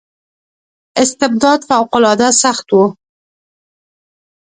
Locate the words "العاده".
1.99-2.29